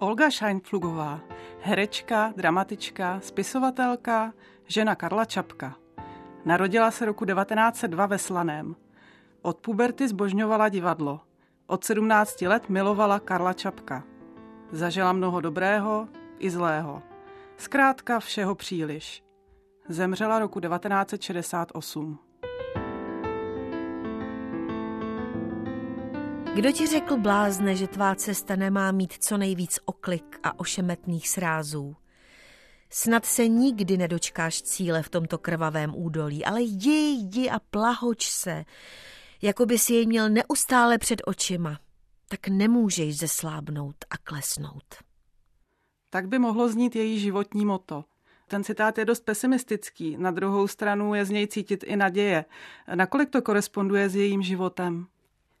[0.00, 1.20] Olga Scheinflugová,
[1.60, 4.32] herečka, dramatička, spisovatelka,
[4.66, 5.74] žena Karla Čapka.
[6.44, 8.76] Narodila se roku 1902 ve Slaném.
[9.42, 11.20] Od puberty zbožňovala divadlo.
[11.66, 14.02] Od 17 let milovala Karla Čapka.
[14.72, 17.02] Zažila mnoho dobrého i zlého.
[17.56, 19.22] Zkrátka všeho příliš.
[19.88, 22.29] Zemřela roku 1968.
[26.54, 31.96] Kdo ti řekl, blázne, že tvá cesta nemá mít co nejvíc oklik a ošemetných srázů?
[32.90, 38.64] Snad se nikdy nedočkáš cíle v tomto krvavém údolí, ale jdi, jdi a plahoč se,
[39.42, 41.78] jako by si jej měl neustále před očima.
[42.28, 44.94] Tak nemůžeš zeslábnout a klesnout.
[46.10, 48.04] Tak by mohlo znít její životní moto.
[48.48, 52.44] Ten citát je dost pesimistický, na druhou stranu je z něj cítit i naděje.
[52.94, 55.06] Nakolik to koresponduje s jejím životem?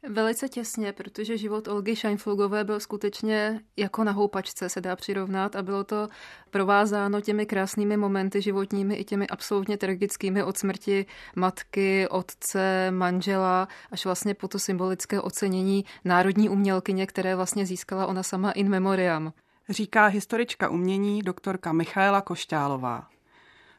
[0.08, 5.62] Velice těsně, protože život Olgy Scheinflugové byl skutečně jako na houpačce, se dá přirovnat a
[5.62, 6.08] bylo to
[6.50, 11.06] provázáno těmi krásnými momenty životními i těmi absolutně tragickými od smrti
[11.36, 18.22] matky, otce, manžela, až vlastně po to symbolické ocenění národní umělkyně, které vlastně získala ona
[18.22, 19.32] sama in memoriam.
[19.68, 23.08] Říká historička umění doktorka Michaela Košťálová.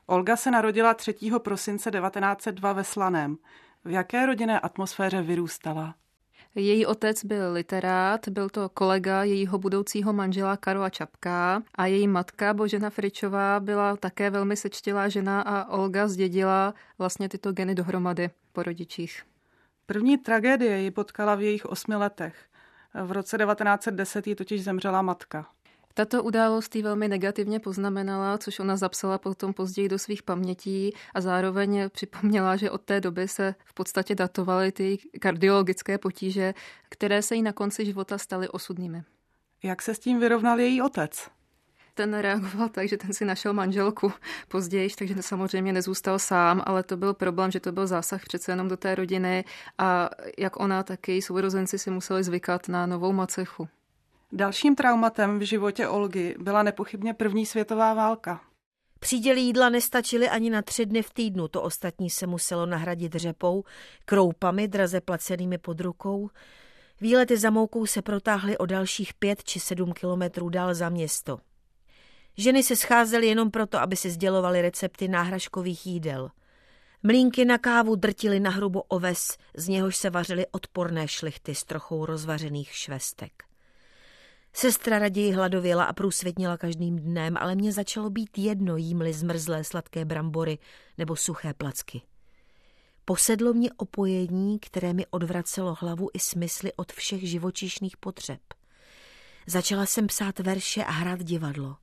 [0.05, 1.15] Olga se narodila 3.
[1.37, 3.37] prosince 1902 ve Slaném.
[3.85, 5.95] V jaké rodinné atmosféře vyrůstala?
[6.55, 12.53] Její otec byl literát, byl to kolega jejího budoucího manžela Karola Čapka a její matka
[12.53, 18.63] Božena Fričová byla také velmi sečtělá žena a Olga zdědila vlastně tyto geny dohromady po
[18.63, 19.23] rodičích.
[19.85, 22.35] První tragédie ji potkala v jejich osmi letech.
[23.03, 25.47] V roce 1910 jí totiž zemřela matka.
[25.93, 31.21] Tato událost jí velmi negativně poznamenala, což ona zapsala potom později do svých pamětí a
[31.21, 36.53] zároveň připomněla, že od té doby se v podstatě datovaly ty kardiologické potíže,
[36.89, 39.03] které se jí na konci života staly osudnými.
[39.63, 41.29] Jak se s tím vyrovnal její otec?
[41.93, 44.13] ten reagoval tak, že ten si našel manželku
[44.47, 48.67] později, takže samozřejmě nezůstal sám, ale to byl problém, že to byl zásah přece jenom
[48.67, 49.45] do té rodiny
[49.77, 53.67] a jak ona, tak její sourozenci si museli zvykat na novou macechu.
[54.33, 58.41] Dalším traumatem v životě Olgy byla nepochybně první světová válka.
[58.99, 63.63] Příděly jídla nestačily ani na tři dny v týdnu, to ostatní se muselo nahradit řepou,
[64.05, 66.29] kroupami draze placenými pod rukou.
[67.01, 71.39] Výlety za moukou se protáhly o dalších pět či sedm kilometrů dál za město.
[72.37, 76.29] Ženy se scházely jenom proto, aby si sdělovaly recepty náhražkových jídel.
[77.03, 82.05] Mlínky na kávu drtily na hrubo oves, z něhož se vařily odporné šlichty s trochou
[82.05, 83.50] rozvařených švestek.
[84.53, 90.05] Sestra raději hladověla a průsvětnila každým dnem, ale mě začalo být jedno jímli zmrzlé sladké
[90.05, 90.57] brambory
[90.97, 92.01] nebo suché placky.
[93.05, 98.39] Posedlo mě opojení, které mi odvracelo hlavu i smysly od všech živočišných potřeb.
[99.47, 101.77] Začala jsem psát verše a hrát divadlo.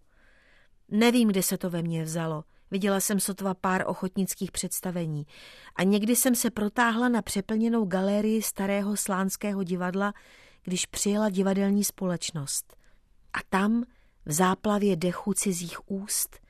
[0.88, 2.44] Nevím, kde se to ve mně vzalo.
[2.70, 5.26] Viděla jsem sotva pár ochotnických představení
[5.76, 10.14] a někdy jsem se protáhla na přeplněnou galérii starého slánského divadla,
[10.68, 12.76] když přijela divadelní společnost.
[13.32, 13.84] A tam,
[14.26, 16.40] v záplavě dechu cizích úst,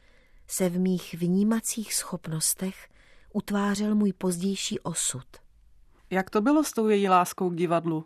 [0.46, 2.88] se v mých vnímacích schopnostech
[3.32, 5.26] utvářel můj pozdější osud.
[6.10, 8.04] Jak to bylo s tou její láskou k divadlu?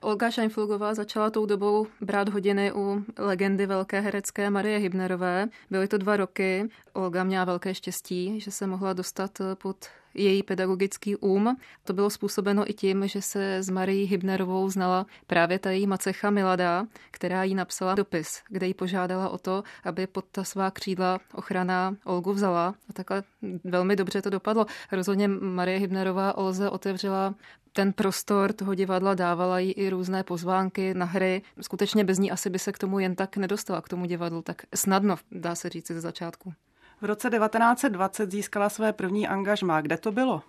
[0.00, 5.48] Olga Scheinflugová začala tou dobou brát hodiny u legendy velké herecké Marie Hybnerové.
[5.70, 6.68] Byly to dva roky.
[6.92, 11.56] Olga měla velké štěstí, že se mohla dostat pod její pedagogický um.
[11.84, 16.30] To bylo způsobeno i tím, že se s Marií Hybnerovou znala právě ta její macecha
[16.30, 21.20] Milada, která jí napsala dopis, kde jí požádala o to, aby pod ta svá křídla
[21.34, 22.74] ochrana Olgu vzala.
[22.88, 23.22] A takhle
[23.64, 24.66] velmi dobře to dopadlo.
[24.92, 27.34] Rozhodně Marie Hybnerová Olze otevřela
[27.72, 31.42] ten prostor toho divadla dávala jí i různé pozvánky na hry.
[31.60, 34.62] Skutečně bez ní asi by se k tomu jen tak nedostala, k tomu divadlu, tak
[34.74, 36.52] snadno, dá se říct ze začátku.
[37.00, 39.80] V roce 1920 získala své první angažmá.
[39.80, 40.42] Kde to bylo?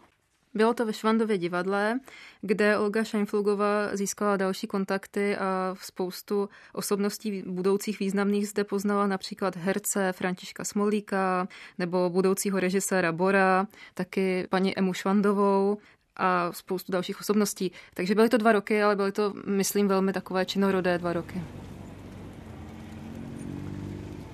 [0.54, 2.00] Bylo to ve Švandově divadle,
[2.42, 10.14] kde Olga Scheinflugová získala další kontakty a spoustu osobností budoucích významných zde poznala například herce
[10.14, 15.78] Františka Smolíka nebo budoucího režiséra Bora, taky paní Emu Švandovou
[16.16, 17.72] a spoustu dalších osobností.
[17.94, 21.42] Takže byly to dva roky, ale byly to, myslím, velmi takové činorodé dva roky.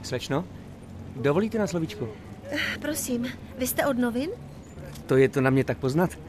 [0.03, 0.45] Slečno,
[1.21, 2.09] dovolíte na slovíčko?
[2.81, 3.27] Prosím,
[3.57, 4.29] vy jste od novin?
[5.05, 6.19] To je to na mě tak poznat.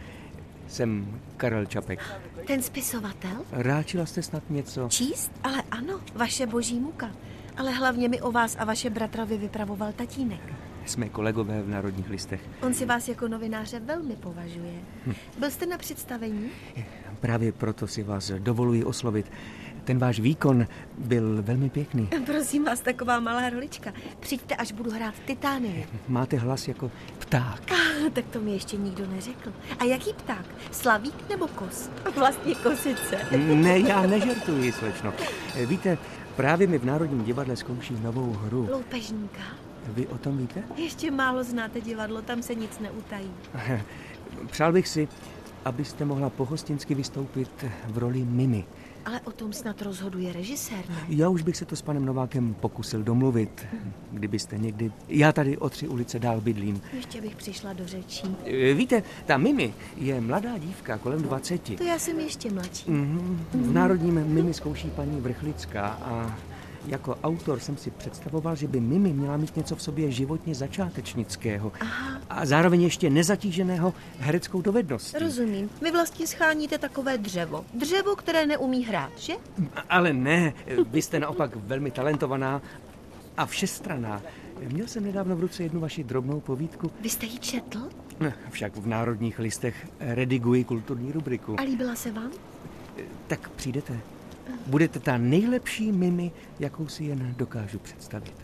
[0.69, 2.01] Jsem Karel Čapek.
[2.47, 3.37] Ten spisovatel?
[3.53, 4.89] Ráčila jste snad něco?
[4.89, 5.33] Číst?
[5.45, 7.11] Ale ano, vaše boží muka.
[7.57, 10.41] Ale hlavně mi o vás a vaše bratrovi vypravoval tatínek.
[10.87, 12.41] Jsme kolegové v Národních listech.
[12.63, 14.73] On si vás jako novináře velmi považuje.
[15.07, 15.15] Hm.
[15.39, 16.51] Byl jste na představení?
[17.21, 19.31] Právě proto si vás dovoluji oslovit.
[19.89, 20.67] Ten váš výkon
[20.99, 22.09] byl velmi pěkný.
[22.27, 23.93] Prosím vás, taková malá rolička.
[24.21, 25.87] Přijďte, až budu hrát Titánii.
[26.09, 27.73] Máte hlas jako pták.
[27.73, 29.53] Ah, tak to mi ještě nikdo neřekl.
[29.79, 30.45] A jaký pták?
[30.71, 31.91] Slavík nebo kos?
[32.17, 33.17] Vlastně kosice.
[33.55, 35.13] Ne, já nežertuji, slečno.
[35.67, 35.99] Víte,
[36.37, 38.69] právě mi v Národním divadle zkouší novou hru.
[38.73, 39.43] Loupežníka.
[39.87, 40.63] Vy o tom víte?
[40.77, 43.31] Ještě málo znáte divadlo, tam se nic neutají.
[44.51, 45.09] Přál bych si,
[45.65, 48.65] abyste mohla pohostinsky vystoupit v roli Mimi.
[49.09, 50.97] Ale o tom snad rozhoduje režisér, ne?
[51.09, 53.67] Já už bych se to s panem Novákem pokusil domluvit,
[54.13, 54.93] kdybyste někdy...
[55.09, 56.81] Já tady o tři ulice dál bydlím.
[56.93, 58.37] Ještě bych přišla do řečí.
[58.45, 61.77] E, Víte, ta Mimi je mladá dívka kolem 20.
[61.77, 62.91] To já jsem ještě mladší.
[62.91, 63.47] Mhm.
[63.53, 66.39] V Národním Mimi zkouší paní Vrchlická a
[66.87, 71.73] jako autor jsem si představoval, že by Mimi měla mít něco v sobě životně začátečnického
[71.81, 72.21] Aha.
[72.31, 75.19] a zároveň ještě nezatíženého hereckou dovedností.
[75.19, 75.71] Rozumím.
[75.83, 77.65] Vy vlastně scháníte takové dřevo.
[77.75, 79.33] Dřevo, které neumí hrát, že?
[79.89, 80.53] Ale ne,
[80.91, 82.63] vy jste naopak velmi talentovaná
[83.37, 84.23] a všestraná.
[84.73, 87.79] Měl jsem nedávno v ruce jednu vaši drobnou povídku, Vy jste ji četl?
[88.51, 91.61] však v Národních listech rediguji kulturní rubriku.
[91.61, 92.31] A líbila se vám?
[93.27, 93.99] Tak přijdete.
[94.67, 98.35] Budete ta nejlepší mimi, jakou si jen dokážu představit.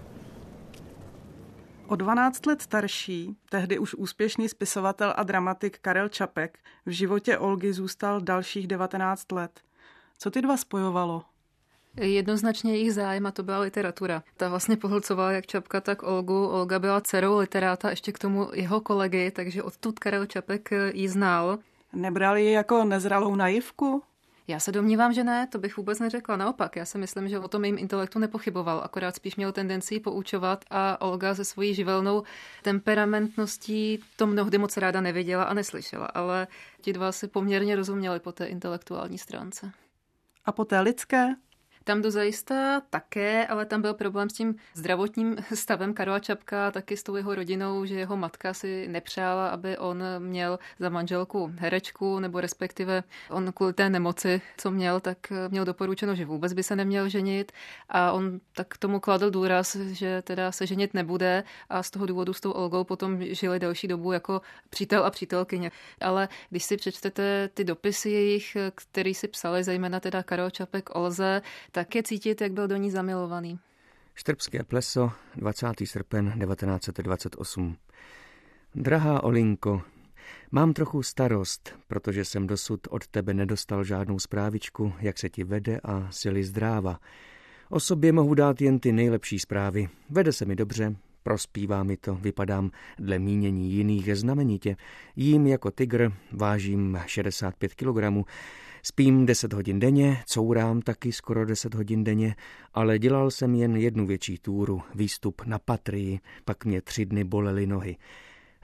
[1.87, 7.73] O 12 let starší, tehdy už úspěšný spisovatel a dramatik Karel Čapek v životě Olgy
[7.73, 9.61] zůstal dalších 19 let.
[10.19, 11.25] Co ty dva spojovalo?
[12.01, 14.23] Jednoznačně jejich zájem a to byla literatura.
[14.37, 16.47] Ta vlastně pohlcovala jak Čapka, tak Olgu.
[16.47, 21.59] Olga byla dcerou literáta, ještě k tomu jeho kolegy, takže odtud Karel Čapek ji znal.
[21.93, 24.03] Nebrali ji jako nezralou naivku?
[24.49, 26.37] Já se domnívám, že ne, to bych vůbec neřekla.
[26.37, 30.65] Naopak, já si myslím, že o tom jejím intelektu nepochyboval, akorát spíš měl tendenci poučovat
[30.71, 32.23] a Olga se svojí živelnou
[32.63, 36.47] temperamentností to mnohdy moc ráda neviděla a neslyšela, ale
[36.81, 39.73] ti dva si poměrně rozuměli po té intelektuální stránce.
[40.45, 41.35] A po té lidské?
[41.87, 47.03] Tam dozajista také, ale tam byl problém s tím zdravotním stavem Karla Čapka, taky s
[47.03, 52.41] tou jeho rodinou, že jeho matka si nepřála, aby on měl za manželku herečku, nebo
[52.41, 57.09] respektive on kvůli té nemoci, co měl, tak měl doporučeno, že vůbec by se neměl
[57.09, 57.53] ženit
[57.89, 62.33] a on tak tomu kladl důraz, že teda se ženit nebude a z toho důvodu
[62.33, 64.41] s tou Olgou potom žili delší dobu jako
[64.71, 65.71] přítel a přítelkyně.
[66.01, 71.43] Ale když si přečtete ty dopisy jejich, který si psali, zejména teda Karel Čapek Olze,
[71.75, 73.59] tak je cítit, jak byl do ní zamilovaný.
[74.15, 75.67] Štrbské pleso, 20.
[75.85, 77.77] srpen 1928.
[78.75, 79.83] Drahá Olinko,
[80.51, 85.81] mám trochu starost, protože jsem dosud od tebe nedostal žádnou zprávičku, jak se ti vede
[85.85, 87.01] a sily zdráva.
[87.71, 89.89] O sobě mohu dát jen ty nejlepší zprávy.
[90.11, 94.77] Vede se mi dobře, prospívá mi to, vypadám dle mínění jiných znamenitě.
[95.17, 98.27] Jím jako tygr, vážím 65 kg,
[98.87, 102.37] Spím 10 hodin denně, courám taky skoro 10 hodin denně,
[102.75, 107.67] ale dělal jsem jen jednu větší túru, výstup na Patrii, pak mě tři dny bolely
[107.67, 107.97] nohy.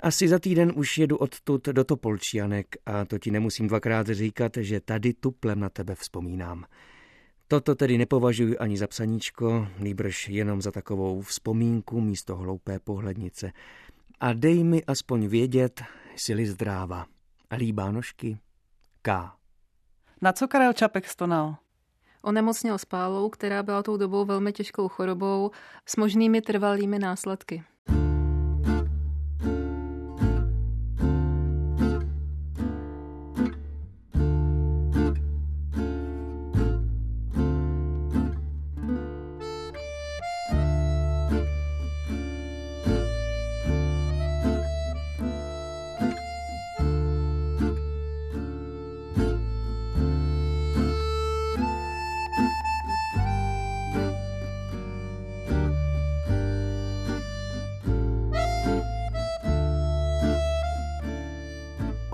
[0.00, 4.80] Asi za týden už jedu odtud do Topolčianek a to ti nemusím dvakrát říkat, že
[4.80, 6.64] tady tuplem na tebe vzpomínám.
[7.48, 13.52] Toto tedy nepovažuji ani za psaníčko, nýbrž jenom za takovou vzpomínku místo hloupé pohlednice.
[14.20, 15.82] A dej mi aspoň vědět,
[16.16, 17.06] sily zdráva.
[17.56, 18.38] Líbá nožky?
[19.02, 19.39] K.
[20.22, 21.56] Na co Karel Čapek stonal?
[22.22, 25.50] Onemocněl spálou, která byla tou dobou velmi těžkou chorobou
[25.86, 27.64] s možnými trvalými následky.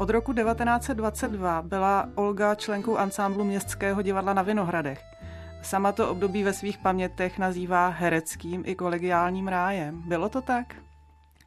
[0.06, 5.02] Od roku 1922 byla Olga členkou ansámblu Městského divadla na Vinohradech.
[5.62, 10.02] Sama to období ve svých pamětech nazývá hereckým i kolegiálním rájem.
[10.06, 10.75] Bylo to tak?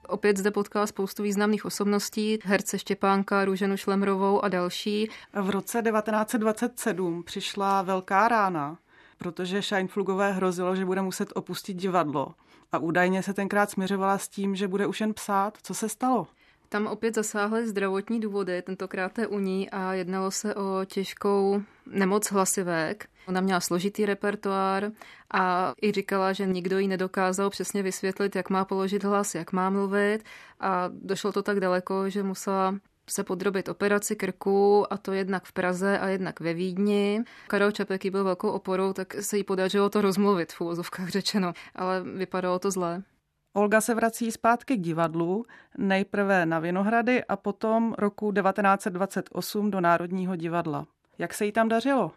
[0.08, 5.10] Opět zde potkala spoustu významných osobností, herce Štěpánka, Růženu Šlemrovou a další.
[5.34, 8.78] V roce 1927 přišla velká rána,
[9.18, 12.34] protože Scheinflugové hrozilo, že bude muset opustit divadlo.
[12.72, 15.58] A údajně se tenkrát směřovala s tím, že bude už jen psát.
[15.62, 16.28] Co se stalo?
[16.72, 22.32] Tam opět zasáhly zdravotní důvody, tentokrát je u ní a jednalo se o těžkou nemoc
[22.32, 23.08] hlasivek.
[23.28, 24.92] Ona měla složitý repertoár
[25.34, 29.70] a i říkala, že nikdo jí nedokázal přesně vysvětlit, jak má položit hlas, jak má
[29.70, 30.24] mluvit
[30.60, 32.76] a došlo to tak daleko, že musela
[33.10, 37.24] se podrobit operaci krku, a to jednak v Praze a jednak ve Vídni.
[37.48, 42.04] Karel Čapek byl velkou oporou, tak se jí podařilo to rozmluvit, v úvozovkách řečeno, ale
[42.04, 43.04] vypadalo to zle.
[43.60, 45.46] Olga se vrací zpátky k divadlu,
[45.78, 50.88] nejprve na Vinohrady a potom roku 1928 do Národního divadla.
[51.18, 52.12] Jak se jí tam dařilo?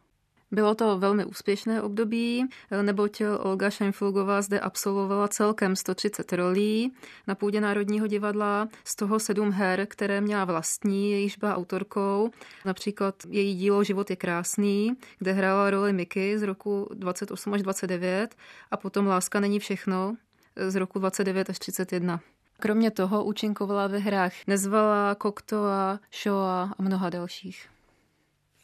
[0.51, 2.47] Bylo to velmi úspěšné období,
[2.83, 6.93] neboť Olga Šenflugová zde absolvovala celkem 130 rolí
[7.27, 12.31] na půdě Národního divadla, z toho sedm her, které měla vlastní, jejíž byla autorkou.
[12.65, 18.35] Například její dílo Život je krásný, kde hrála roli Miky z roku 28 až 29
[18.71, 20.17] a potom Láska není všechno
[20.57, 22.21] z roku 29 až 31.
[22.61, 27.69] Kromě toho účinkovala ve hrách Nezvala, Koktoa, Shoa a mnoha dalších.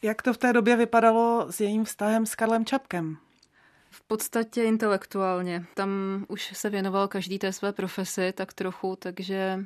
[0.01, 3.17] Jak to v té době vypadalo s jejím vztahem s Karlem Čapkem?
[3.89, 5.65] V podstatě intelektuálně.
[5.73, 9.59] Tam už se věnoval každý té své profesi tak trochu, takže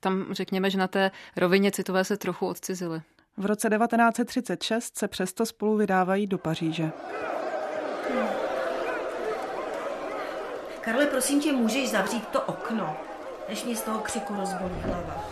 [0.00, 3.02] tam řekněme, že na té rovině citové se trochu odcizili.
[3.36, 6.92] V roce 1936 se přesto spolu vydávají do Paříže.
[10.84, 12.96] Karle, prosím tě, můžeš zavřít to okno,
[13.48, 15.24] než mi z toho křiku rozbolí hlava.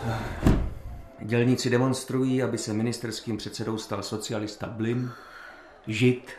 [1.19, 5.11] Dělníci demonstrují, aby se ministerským předsedou stal socialista Blim,
[5.87, 6.31] Žid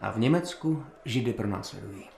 [0.00, 2.08] a v Německu Židy pronásledují.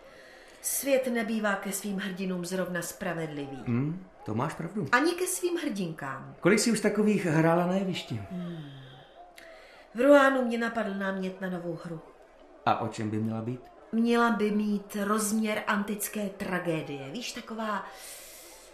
[0.63, 3.63] Svět nebývá ke svým hrdinům zrovna spravedlivý.
[3.67, 4.89] Hmm, to máš pravdu.
[4.93, 6.35] Ani ke svým hrdinkám.
[6.41, 8.23] Kolik jsi už takových hrála na jevišti?
[8.31, 8.57] Hmm.
[9.95, 12.01] V Ruánu mě napadl námět na novou hru.
[12.67, 13.72] A o čem by měla být?
[13.93, 17.11] Měla by mít rozměr antické tragédie.
[17.11, 17.87] Víš, taková,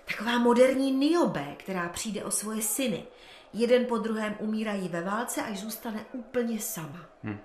[0.08, 3.06] taková moderní Niobe, která přijde o svoje syny
[3.52, 7.00] jeden po druhém umírají ve válce, až zůstane úplně sama.
[7.24, 7.38] Hm.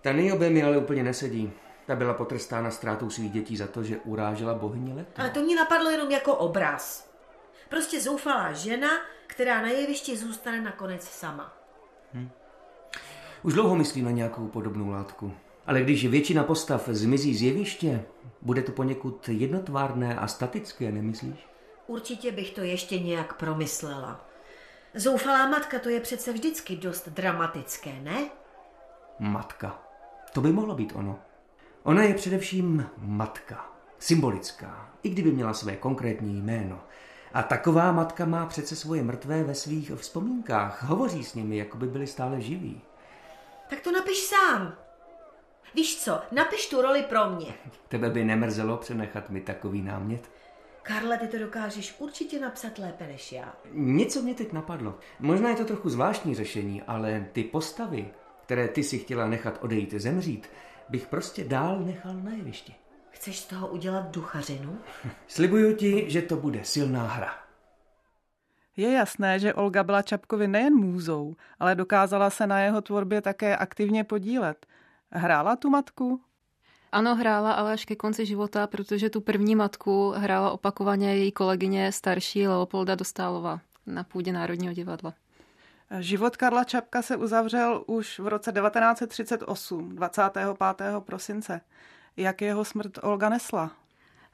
[0.00, 1.52] Ta Niobe mi ale úplně nesedí.
[1.86, 5.08] Ta byla potrestána ztrátou svých dětí za to, že urážela bohyni let.
[5.16, 7.10] Ale to mě napadlo jenom jako obraz.
[7.68, 8.90] Prostě zoufalá žena,
[9.26, 11.56] která na jevišti zůstane nakonec sama.
[12.14, 12.30] Hm.
[13.42, 15.34] Už dlouho myslím na nějakou podobnou látku.
[15.66, 18.04] Ale když většina postav zmizí z jeviště,
[18.42, 21.46] bude to poněkud jednotvárné a statické, nemyslíš?
[21.86, 24.26] Určitě bych to ještě nějak promyslela.
[24.94, 28.30] Zoufalá matka, to je přece vždycky dost dramatické, ne?
[29.18, 29.82] Matka.
[30.32, 31.18] To by mohlo být ono.
[31.82, 33.66] Ona je především matka.
[33.98, 36.80] Symbolická, i kdyby měla své konkrétní jméno.
[37.34, 40.82] A taková matka má přece svoje mrtvé ve svých vzpomínkách.
[40.82, 42.80] Hovoří s nimi, jako by byli stále živí.
[43.70, 44.74] Tak to napiš sám.
[45.74, 47.54] Víš co, napiš tu roli pro mě.
[47.88, 50.30] Tebe by nemrzelo přenechat mi takový námět?
[50.82, 53.54] Karle, ty to dokážeš určitě napsat lépe než já.
[53.72, 54.98] Něco mě teď napadlo.
[55.18, 58.10] Možná je to trochu zvláštní řešení, ale ty postavy,
[58.42, 60.50] které ty si chtěla nechat odejít zemřít,
[60.88, 62.74] bych prostě dál nechal na jevišti.
[63.10, 64.78] Chceš z toho udělat duchařinu?
[65.26, 67.34] Slibuju ti, že to bude silná hra.
[68.76, 73.56] Je jasné, že Olga byla Čapkovi nejen můzou, ale dokázala se na jeho tvorbě také
[73.56, 74.66] aktivně podílet.
[75.12, 76.20] Hrála tu matku?
[76.92, 81.92] Ano, hrála, ale až ke konci života, protože tu první matku hrála opakovaně její kolegyně
[81.92, 85.14] starší Leopolda Dostálova na půdě Národního divadla.
[86.00, 90.44] Život Karla Čapka se uzavřel už v roce 1938, 25.
[90.98, 91.60] prosince.
[92.16, 93.70] Jak jeho smrt Olga nesla?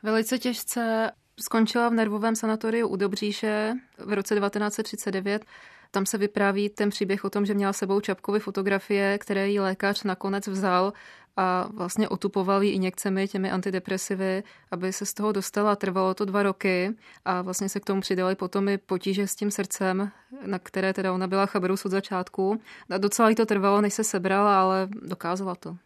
[0.03, 5.45] Velice těžce skončila v nervovém sanatoriu u Dobříše v roce 1939.
[5.91, 10.03] Tam se vypráví ten příběh o tom, že měla sebou Čapkovi fotografie, které jí lékař
[10.03, 10.93] nakonec vzal
[11.37, 15.77] a vlastně otupoval ji injekcemi, těmi antidepresivy, aby se z toho dostala.
[15.77, 19.51] Trvalo to dva roky a vlastně se k tomu přidali potom i potíže s tím
[19.51, 20.11] srdcem,
[20.47, 22.61] na které teda ona byla chaberus od začátku.
[22.91, 25.77] A docela jí to trvalo, než se sebrala, ale dokázala to.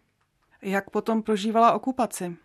[0.62, 2.36] Jak potom prožívala okupaci?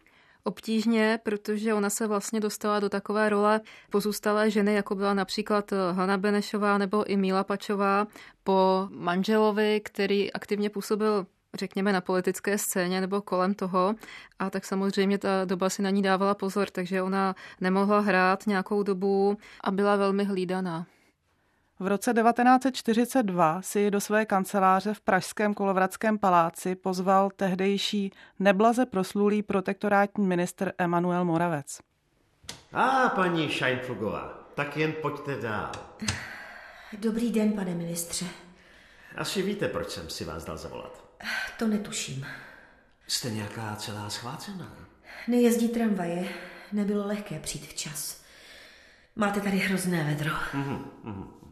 [0.45, 6.17] Obtížně, protože ona se vlastně dostala do takové role pozůstalé ženy, jako byla například Hanna
[6.17, 8.07] Benešová nebo i Míla Pačová
[8.43, 11.25] po manželovi, který aktivně působil
[11.57, 13.95] řekněme, na politické scéně nebo kolem toho.
[14.39, 18.83] A tak samozřejmě ta doba si na ní dávala pozor, takže ona nemohla hrát nějakou
[18.83, 20.85] dobu a byla velmi hlídaná.
[21.79, 29.43] V roce 1942 si do své kanceláře v Pražském kolovradském paláci pozval tehdejší neblaze proslulý
[29.43, 31.79] protektorátní ministr Emanuel Moravec.
[32.73, 35.71] A paní Scheinflugová, tak jen pojďte dál.
[36.99, 38.25] Dobrý den, pane ministře.
[39.15, 41.03] Asi víte, proč jsem si vás dal zavolat.
[41.59, 42.25] To netuším.
[43.07, 44.73] Jste nějaká celá schvácená?
[45.27, 46.27] Nejezdí tramvaje.
[46.71, 48.23] Nebylo lehké přijít včas.
[49.15, 50.31] Máte tady hrozné vedro.
[50.31, 51.44] Mm-hmm, mm-hmm.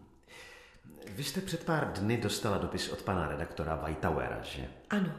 [1.10, 4.68] Vy jste před pár dny dostala dopis od pana redaktora Whitauera, že?
[4.90, 5.12] Ano.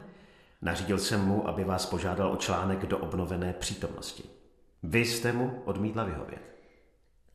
[0.61, 4.23] Nařídil jsem mu, aby vás požádal o článek do obnovené přítomnosti.
[4.83, 6.41] Vy jste mu odmítla vyhovět.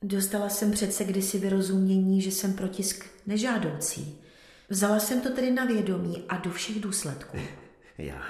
[0.02, 4.19] Dostala jsem přece kdysi vyrozumění, že jsem protisk nežádoucí.
[4.69, 7.38] Vzala jsem to tedy na vědomí a do všech důsledků.
[7.99, 8.23] Já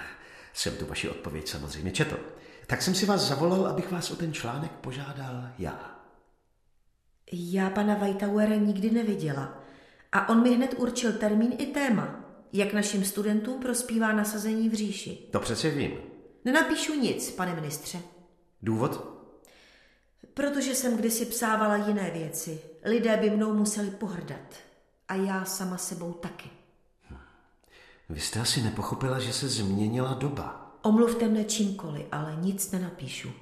[0.53, 2.19] jsem tu vaši odpověď samozřejmě četl.
[2.67, 6.01] Tak jsem si vás zavolal, abych vás o ten článek požádal já.
[7.33, 9.60] Já pana Weitauera nikdy neviděla.
[10.13, 15.29] A on mi hned určil termín i téma, jak našim studentům prospívá nasazení v říši.
[15.31, 15.93] To přece vím.
[16.45, 17.99] Nenapíšu nic, pane ministře.
[18.63, 19.21] Důvod?
[20.35, 22.61] Protože jsem kdysi psávala jiné věci.
[22.85, 24.55] Lidé by mnou museli pohrdat.
[25.09, 26.51] A já sama sebou taky.
[28.09, 30.77] Vy jste asi nepochopila, že se změnila doba.
[30.83, 33.33] Omluvte mne čímkoliv, ale nic nenapíšu.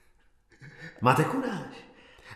[1.00, 1.89] Máte kuráž.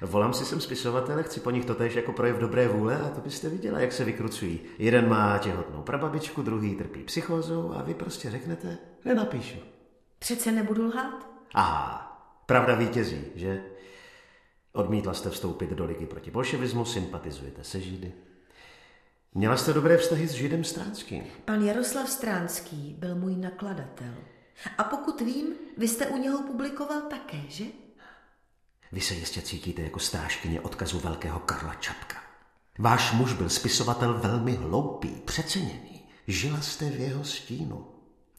[0.07, 3.49] Volám si sem spisovatele, chci po nich totéž jako projev dobré vůle a to byste
[3.49, 4.61] viděla, jak se vykrucují.
[4.79, 9.59] Jeden má těhotnou prababičku, druhý trpí psychózou a vy prostě řeknete, nenapíšu.
[10.19, 11.29] Přece nebudu lhát?
[11.55, 13.63] Aha, pravda vítězí, že?
[14.73, 18.13] Odmítla jste vstoupit do ligy proti bolševismu, sympatizujete se Židy.
[19.35, 21.25] Měla jste dobré vztahy s Židem Stránským?
[21.45, 24.15] Pan Jaroslav Stránský byl můj nakladatel.
[24.79, 25.47] A pokud vím,
[25.79, 27.65] vy jste u něho publikoval také, že?
[28.95, 32.17] Vy se jistě cítíte jako strážkyně odkazu velkého Karla Čapka.
[32.79, 36.09] Váš muž byl spisovatel velmi hloupý, přeceněný.
[36.27, 37.87] Žila jste v jeho stínu.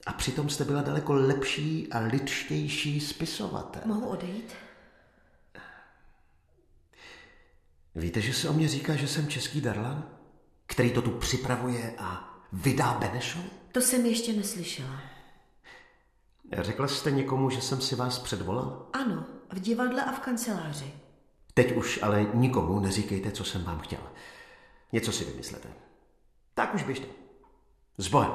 [0.06, 3.82] A přitom jste byla daleko lepší a lidštější spisovatel.
[3.86, 4.54] Mohu odejít?
[7.96, 10.10] Víte, že se o mě říká, že jsem český Darlan?
[10.66, 13.50] Který to tu připravuje a vydá Benešovi?
[13.72, 15.02] To jsem ještě neslyšela.
[16.60, 18.90] Řekla jste někomu, že jsem si vás předvolal?
[18.94, 20.94] Ano, v divadle a v kanceláři.
[21.54, 24.00] Teď už ale nikomu neříkejte, co jsem vám chtěl.
[24.92, 25.70] Něco si vymyslete.
[26.54, 27.08] Tak už běžte.
[27.98, 28.32] S Bohem.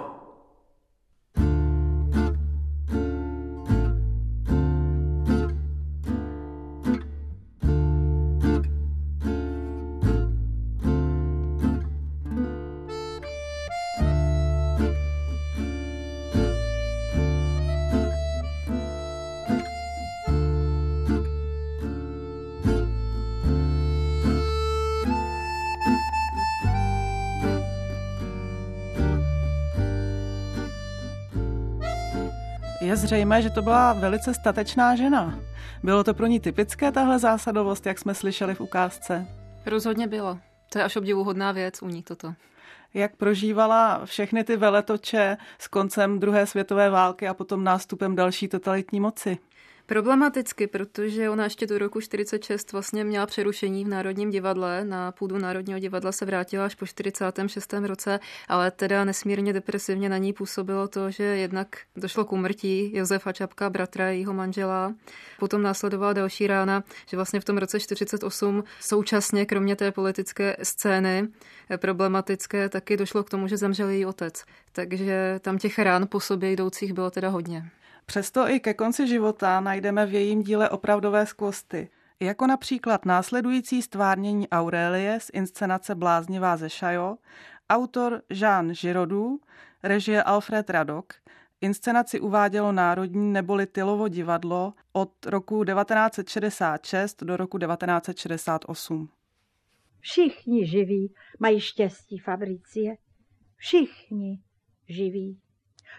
[33.11, 35.39] Zřejmé, že to byla velice statečná žena.
[35.83, 39.27] Bylo to pro ní typické tahle zásadovost, jak jsme slyšeli v ukázce?
[39.67, 40.39] Rozhodně bylo.
[40.73, 42.35] To je až obdivuhodná věc u ní toto.
[42.95, 49.01] Jak prožívala všechny ty veletoče s koncem druhé světové války a potom nástupem další totalitní
[49.01, 49.39] moci?
[49.91, 54.85] Problematicky, protože ona ještě do roku 46 vlastně měla přerušení v Národním divadle.
[54.85, 57.73] Na půdu Národního divadla se vrátila až po 46.
[57.73, 63.33] roce, ale teda nesmírně depresivně na ní působilo to, že jednak došlo k umrtí Josefa
[63.33, 64.95] Čapka, bratra jeho manžela.
[65.39, 71.29] Potom následovala další rána, že vlastně v tom roce 48 současně, kromě té politické scény
[71.77, 74.45] problematické, taky došlo k tomu, že zemřel její otec.
[74.73, 77.71] Takže tam těch rán po sobě jdoucích bylo teda hodně.
[78.11, 84.49] Přesto i ke konci života najdeme v jejím díle opravdové skvosty, jako například následující stvárnění
[84.49, 87.17] Aurelie z inscenace Bláznivá ze Šajo,
[87.69, 89.47] autor Jean Giraudoux,
[89.83, 91.15] režie Alfred Radok,
[91.61, 99.09] inscenaci uvádělo Národní neboli Tylovo divadlo od roku 1966 do roku 1968.
[100.01, 102.97] Všichni živí mají štěstí, Fabricie.
[103.57, 104.41] Všichni
[104.89, 105.41] živí.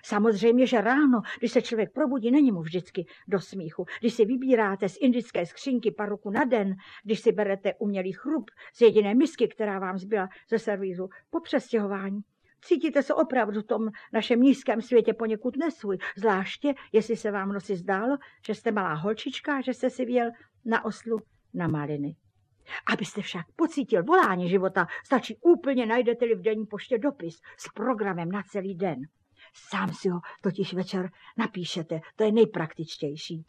[0.04, 3.86] Samozřejmě, že ráno, když se člověk probudí, není mu vždycky do smíchu.
[4.00, 8.82] Když si vybíráte z indické skřínky paruku na den, když si berete umělý chrup z
[8.82, 12.22] jediné misky, která vám zbyla ze servízu po přestěhování,
[12.62, 17.76] cítíte se opravdu v tom našem nízkém světě poněkud nesvůj, zvláště jestli se vám noci
[17.76, 20.32] zdálo, že jste malá holčička, že jste si věl
[20.66, 21.20] na oslu
[21.54, 22.16] na maliny.
[22.94, 28.44] Abyste však pocítil volání života, stačí úplně najdete-li v denní poště dopis s programem na
[28.44, 29.02] celý den.
[29.54, 33.46] Sám si ho totiž večer napíšete, to je nejpraktičtější.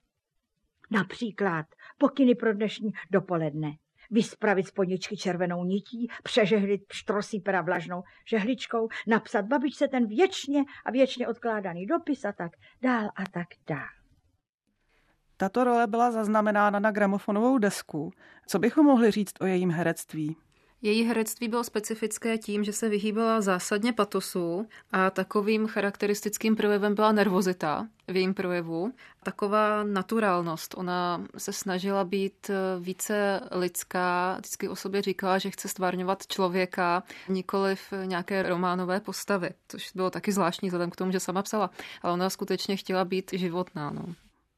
[0.90, 1.66] Například
[1.98, 3.76] pokyny pro dnešní dopoledne.
[4.10, 11.28] Vyspravit spodničky červenou nití, přežehlit štrosí pera vlažnou žehličkou, napsat babičce ten věčně a věčně
[11.28, 13.88] odkládaný dopis a tak dál a tak dál.
[15.36, 18.12] Tato role byla zaznamenána na gramofonovou desku.
[18.46, 20.36] Co bychom mohli říct o jejím herectví?
[20.84, 27.12] Její herectví bylo specifické tím, že se vyhýbala zásadně patosu a takovým charakteristickým projevem byla
[27.12, 28.92] nervozita v jejím projevu.
[29.22, 30.74] Taková naturálnost.
[30.78, 37.76] Ona se snažila být více lidská, vždycky o sobě říkala, že chce stvárňovat člověka, nikoli
[37.76, 41.70] v nějaké románové postavy, což bylo taky zvláštní vzhledem k tomu, že sama psala.
[42.02, 43.90] Ale ona skutečně chtěla být životná.
[43.90, 44.04] No.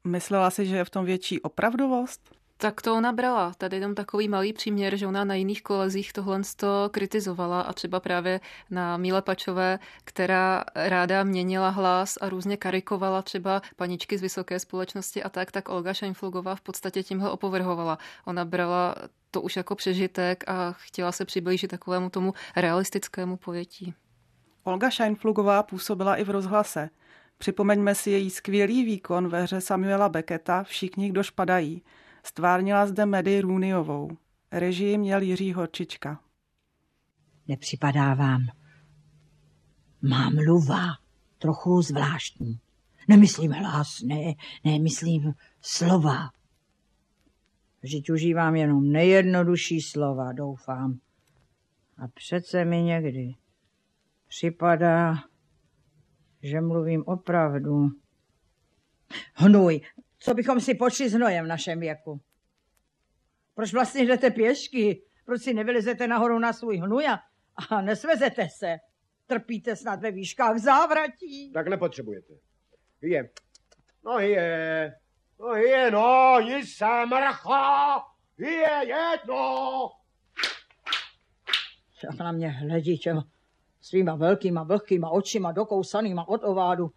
[0.04, 2.34] Myslela si, že je v tom větší opravdovost?
[2.56, 3.52] Tak to ona brala.
[3.58, 8.00] Tady jenom takový malý příměr, že ona na jiných kolezích tohle to kritizovala a třeba
[8.00, 8.40] právě
[8.70, 15.22] na Míle Pačové, která ráda měnila hlas a různě karikovala třeba paničky z vysoké společnosti
[15.22, 17.98] a tak, tak Olga Scheinflugová v podstatě tímhle opovrhovala.
[18.24, 18.94] Ona brala
[19.30, 23.94] to už jako přežitek a chtěla se přiblížit takovému tomu realistickému pojetí.
[24.64, 26.90] Olga Scheinflugová působila i v rozhlase.
[27.38, 31.82] Připomeňme si její skvělý výkon ve hře Samuela Becketa Všichni, kdo špadají.
[32.26, 34.10] Stvárnila zde Medy Růniovou.
[34.52, 36.20] Režii měl Jiří Horčička.
[37.48, 38.40] Nepřipadá vám.
[40.02, 40.87] Má mluva
[41.38, 42.60] trochu zvláštní.
[43.08, 44.34] Nemyslím hlas, ne,
[44.64, 46.30] ne, myslím slova.
[47.82, 50.98] Vždyť užívám jenom nejjednodušší slova, doufám.
[51.98, 53.34] A přece mi někdy
[54.28, 55.14] připadá,
[56.42, 57.88] že mluvím opravdu.
[59.34, 59.80] Hnůj,
[60.24, 62.20] co bychom si počli s hnojem v našem věku?
[63.54, 65.02] Proč vlastně jdete pěšky?
[65.26, 67.06] Proč si nevylezete nahoru na svůj hnůj
[67.70, 68.76] a nesvezete se?
[69.26, 71.52] Trpíte snad ve výškách závratí?
[71.52, 72.34] Tak nepotřebujete.
[73.02, 73.30] Je.
[74.04, 74.92] No je.
[75.40, 78.02] No je, no, jsem mrcho.
[78.38, 79.90] Je, jedno.
[82.04, 83.24] Jak na mě hledí těma
[83.80, 86.90] svýma velkýma vlhkýma očima dokousanýma od ovádu.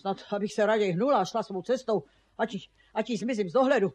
[0.00, 2.02] Snad, abych se raději hnula a šla svou cestou,
[2.40, 2.56] ať,
[2.94, 3.92] ať jí zmizím z dohledu.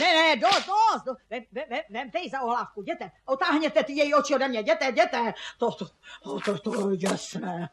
[0.00, 4.14] Ne, ne, dost, dost, do, vem, vem, vemte ji za ohlávku, jděte, otáhněte ty její
[4.14, 5.34] oči ode mě, jděte, jděte.
[5.58, 5.86] To, to,
[6.22, 7.68] to, to, to je děsné.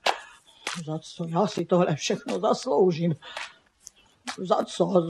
[0.85, 3.15] Za co já si tohle všechno zasloužím?
[4.37, 5.07] Za co?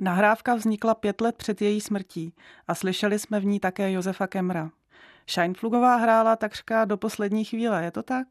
[0.00, 2.34] Nahrávka vznikla pět let před její smrtí
[2.68, 4.70] a slyšeli jsme v ní také Josefa Kemra.
[5.26, 8.26] Scheinflugová hrála takřka do poslední chvíle, je to tak?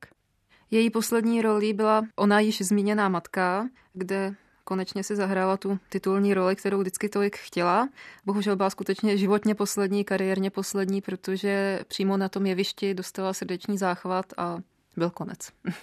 [0.72, 4.36] Její poslední roli byla ona již zmíněná matka, kde
[4.70, 7.90] konečně si zahrála tu titulní roli, kterou vždycky tolik chtěla.
[8.26, 14.26] Bohužel byla skutečně životně poslední, kariérně poslední, protože přímo na tom jevišti dostala srdeční záchvat
[14.38, 14.60] a
[14.98, 15.40] byl konec.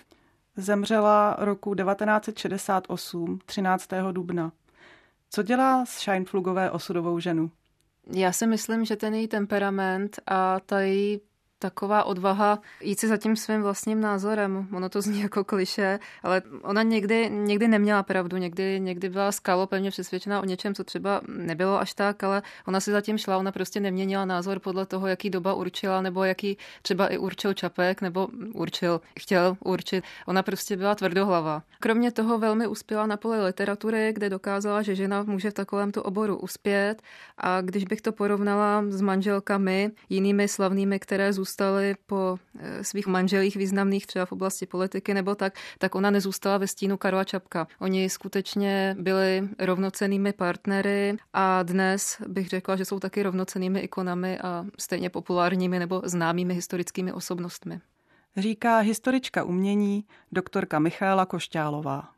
[0.56, 3.88] Zemřela roku 1968, 13.
[4.12, 4.52] dubna.
[5.30, 7.50] Co dělá z Scheinflugové osudovou ženu?
[8.12, 11.20] Já si myslím, že ten její temperament a ta její
[11.58, 14.68] taková odvaha jít si za tím svým vlastním názorem.
[14.72, 19.66] Ono to zní jako kliše, ale ona někdy, někdy neměla pravdu, někdy, někdy byla skalo
[19.66, 23.52] pevně přesvědčená o něčem, co třeba nebylo až tak, ale ona si zatím šla, ona
[23.52, 28.28] prostě neměnila názor podle toho, jaký doba určila, nebo jaký třeba i určil Čapek, nebo
[28.54, 30.04] určil, chtěl určit.
[30.26, 31.62] Ona prostě byla tvrdohlava.
[31.80, 36.36] Kromě toho velmi uspěla na poli literatury, kde dokázala, že žena může v takovémto oboru
[36.36, 37.02] uspět
[37.38, 43.06] a když bych to porovnala s manželkami, jinými slavnými, které zůstaly zůstaly po eh, svých
[43.06, 47.66] manželích významných třeba v oblasti politiky nebo tak, tak ona nezůstala ve stínu Karla Čapka.
[47.80, 54.64] Oni skutečně byli rovnocenými partnery a dnes bych řekla, že jsou taky rovnocenými ikonami a
[54.78, 57.80] stejně populárními nebo známými historickými osobnostmi.
[58.36, 62.15] Říká historička umění doktorka Michála Košťálová.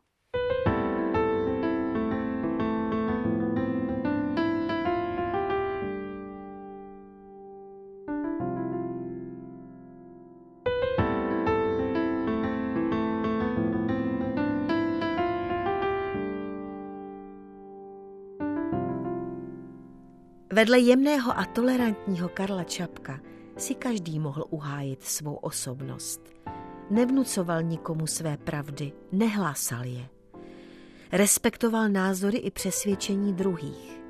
[20.59, 23.19] Vedle jemného a tolerantního Karla Čapka
[23.57, 26.21] si každý mohl uhájit svou osobnost.
[26.89, 30.09] Nevnucoval nikomu své pravdy, nehlásal je.
[31.11, 34.01] Respektoval názory i přesvědčení druhých.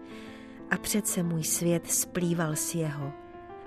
[0.72, 3.12] A přece můj svět splýval s jeho.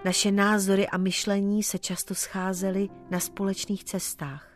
[0.05, 4.49] Naše názory a myšlení se často scházely na společných cestách.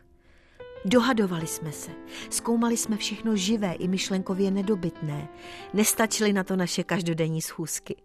[0.85, 1.91] Dohadovali jsme se,
[2.29, 5.27] zkoumali jsme všechno živé i myšlenkově nedobytné.
[5.73, 7.95] Nestačily na to naše každodenní schůzky.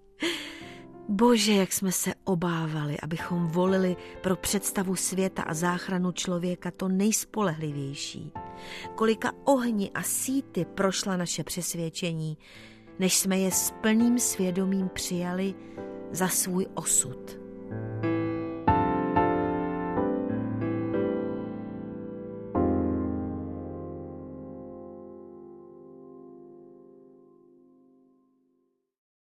[1.08, 8.32] Bože, jak jsme se obávali, abychom volili pro představu světa a záchranu člověka to nejspolehlivější.
[8.94, 12.38] Kolika ohni a síty prošla naše přesvědčení,
[12.98, 15.54] než jsme je s plným svědomím přijali
[16.10, 17.41] za svůj osud.